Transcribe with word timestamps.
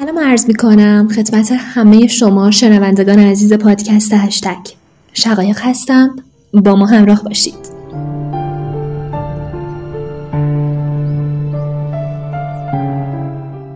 سلام 0.00 0.18
عرض 0.18 0.46
می 0.46 0.54
کنم 0.54 1.08
خدمت 1.08 1.52
همه 1.52 2.06
شما 2.06 2.50
شنوندگان 2.50 3.18
عزیز 3.18 3.52
پادکست 3.52 4.14
هشتگ. 4.14 4.66
شقایق 5.12 5.58
هستم. 5.60 6.16
با 6.52 6.74
ما 6.74 6.86
همراه 6.86 7.22
باشید. 7.22 7.54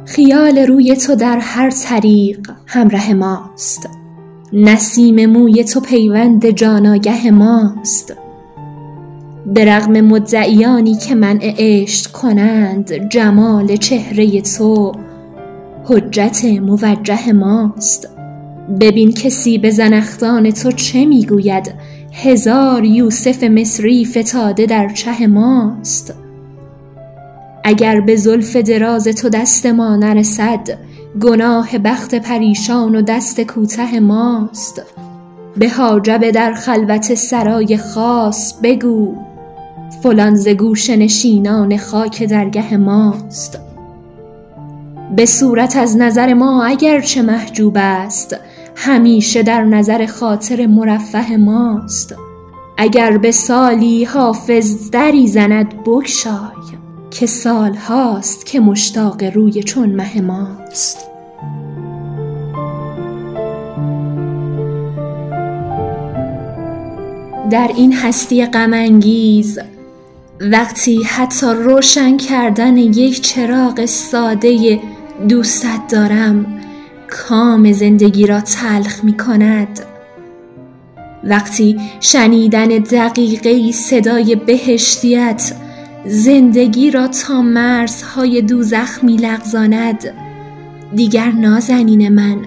خیال 0.04 0.58
روی 0.58 0.96
تو 0.96 1.14
در 1.14 1.38
هر 1.38 1.70
طریق 1.70 2.50
همراه 2.66 3.12
ماست. 3.12 3.88
نسیم 4.52 5.26
موی 5.26 5.64
تو 5.64 5.80
پیوند 5.80 6.50
جاناگه 6.50 7.30
ماست. 7.30 8.14
به 9.46 9.64
رغم 9.64 10.00
مدعیانی 10.00 10.96
که 10.96 11.14
منع 11.14 11.54
عشق 11.58 12.12
کنند 12.12 13.08
جمال 13.08 13.76
چهره 13.76 14.40
تو 14.40 14.92
حجت 15.90 16.44
موجه 16.44 17.32
ماست. 17.32 18.08
ببین 18.80 19.12
کسی 19.12 19.58
به 19.58 19.70
زنختان 19.70 20.50
تو 20.50 20.72
چه 20.72 21.06
می‌گوید؟ 21.06 21.74
هزار 22.12 22.84
یوسف 22.84 23.44
مصری 23.44 24.04
فتاده 24.04 24.66
در 24.66 24.88
چه 24.88 25.26
ماست؟ 25.26 26.14
اگر 27.64 28.00
به 28.00 28.16
زلف 28.16 28.56
دراز 28.56 29.04
تو 29.04 29.28
دست 29.28 29.66
ما 29.66 29.96
نرسد 29.96 30.78
گناه 31.20 31.78
بخت 31.78 32.14
پریشان 32.14 32.94
و 32.94 33.02
دست 33.02 33.40
کوته 33.40 34.00
ماست. 34.00 34.82
به 35.56 35.68
حاجب 35.68 36.30
در 36.30 36.54
خلوت 36.54 37.14
سرای 37.14 37.76
خاص 37.76 38.54
بگو 38.62 39.14
فلان 40.02 40.34
ز 40.34 40.48
گوشه 40.48 40.96
نشینان 40.96 41.76
خاک 41.76 42.22
درگه 42.22 42.76
ماست. 42.76 43.69
به 45.16 45.26
صورت 45.26 45.76
از 45.76 45.96
نظر 45.96 46.34
ما 46.34 46.64
اگر 46.64 47.00
چه 47.00 47.22
محجوب 47.22 47.76
است 47.80 48.36
همیشه 48.76 49.42
در 49.42 49.64
نظر 49.64 50.06
خاطر 50.06 50.66
مرفه 50.66 51.36
ماست. 51.36 52.14
اگر 52.78 53.18
به 53.18 53.30
سالی 53.30 54.04
حافظ 54.04 54.90
دری 54.90 55.28
زند 55.28 55.82
بگشای 55.82 56.78
که 57.10 57.26
سال 57.26 57.74
هاست 57.74 58.46
که 58.46 58.60
مشتاق 58.60 59.24
روی 59.24 59.62
چون 59.62 59.88
مه 59.88 60.20
ماست. 60.20 61.06
در 67.50 67.70
این 67.76 67.92
هستی 67.92 68.46
غم 68.46 68.72
انگیز 68.72 69.58
وقتی 70.40 71.02
حتی 71.02 71.46
روشن 71.46 72.16
کردن 72.16 72.76
یک 72.76 73.20
چراغ 73.20 73.84
ساده 73.84 74.80
دوستت 75.28 75.80
دارم 75.88 76.46
کام 77.08 77.72
زندگی 77.72 78.26
را 78.26 78.40
تلخ 78.40 79.04
می 79.04 79.16
کند. 79.16 79.80
وقتی 81.24 81.80
شنیدن 82.00 82.66
دقیقه 82.66 83.72
صدای 83.72 84.36
بهشتیت 84.36 85.52
زندگی 86.06 86.90
را 86.90 87.08
تا 87.08 87.42
مرزهای 87.42 88.42
دوزخ 88.42 89.04
می 89.04 89.16
لغزاند. 89.16 90.04
دیگر 90.94 91.30
نازنین 91.30 92.08
من 92.08 92.38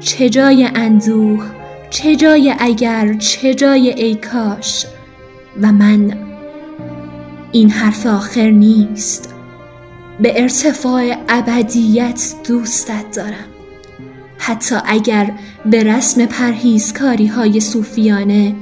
چه 0.00 0.28
جای 0.28 0.68
اندوه 0.74 1.44
چه 1.90 2.16
جای 2.16 2.54
اگر 2.58 3.14
چه 3.14 3.54
جای 3.54 3.90
ای 3.90 4.14
کاش؟ 4.14 4.86
و 5.60 5.72
من 5.72 6.12
این 7.52 7.70
حرف 7.70 8.06
آخر 8.06 8.50
نیست. 8.50 9.31
به 10.20 10.42
ارتفاع 10.42 11.16
ابدیت 11.28 12.34
دوستت 12.48 13.16
دارم. 13.16 13.52
حتی 14.38 14.76
اگر 14.86 15.32
به 15.66 15.84
رسم 15.84 16.26
پرهیزکاری 16.26 17.26
های 17.26 17.60
صوفیانه 17.60 18.54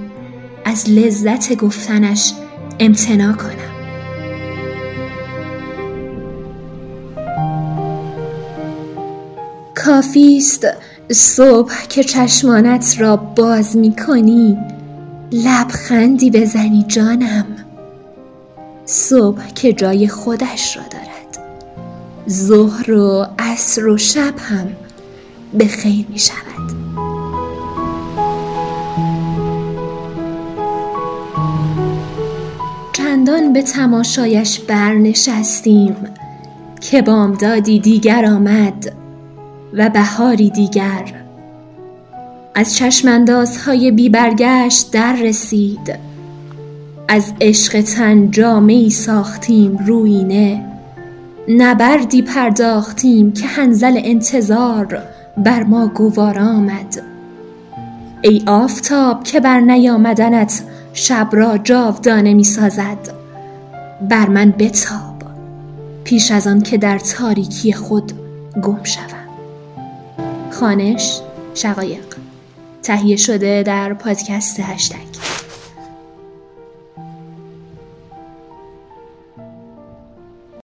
از 0.64 0.90
لذت 0.90 1.54
گفتنش 1.54 2.32
امتنا 2.80 3.32
کنم. 3.32 3.70
کافی 9.74 10.36
است 10.36 10.66
صبح 11.12 11.86
که 11.88 12.04
چشمانت 12.04 12.96
را 12.98 13.16
باز 13.16 13.76
می 13.76 13.96
کنی 13.96 14.58
لبخندی 15.32 16.30
بزنی 16.30 16.84
جانم. 16.88 17.46
صبح 18.84 19.46
که 19.54 19.72
جای 19.72 20.08
خودش 20.08 20.76
را 20.76 20.82
دارد. 20.82 21.19
ظهر 22.30 22.92
و 22.92 23.26
عصر 23.38 23.86
و 23.86 23.98
شب 23.98 24.34
هم 24.38 24.66
به 25.52 25.66
خیر 25.66 26.06
می 26.08 26.18
شود. 26.18 26.70
چندان 32.92 33.52
به 33.52 33.62
تماشایش 33.62 34.60
برنشستیم 34.60 35.96
که 36.80 37.02
بامدادی 37.02 37.80
دیگر 37.80 38.24
آمد 38.24 38.92
و 39.72 39.90
بهاری 39.90 40.50
دیگر. 40.50 41.14
از 42.54 42.76
چشماندازهای 42.76 43.90
بی 43.90 44.08
برگشت 44.08 44.90
در 44.92 45.16
رسید. 45.16 45.98
از 47.08 47.32
عشق 47.40 47.80
تن 47.80 48.30
جامعی 48.30 48.90
ساختیم 48.90 49.78
روینه 49.86 50.69
نبردی 51.56 52.22
پرداختیم 52.22 53.32
که 53.32 53.46
هنزل 53.46 54.00
انتظار 54.04 55.02
بر 55.36 55.62
ما 55.62 55.86
گوارا 55.86 56.46
آمد. 56.46 57.02
ای 58.22 58.42
آفتاب 58.46 59.24
که 59.24 59.40
بر 59.40 59.60
نیامدنت 59.60 60.62
شب 60.92 61.28
را 61.32 61.58
جاودانه 61.58 62.34
می 62.34 62.44
سازد 62.44 62.98
بر 64.08 64.28
من 64.28 64.50
بتاب 64.50 65.22
پیش 66.04 66.30
از 66.30 66.46
آن 66.46 66.60
که 66.62 66.78
در 66.78 66.98
تاریکی 66.98 67.72
خود 67.72 68.12
گم 68.62 68.84
شوم. 68.84 69.04
خانش 70.50 71.20
شقایق. 71.54 72.04
تهیه 72.82 73.16
شده 73.16 73.62
در 73.62 73.94
پادکست 73.94 74.60
هشتگ. 74.60 75.29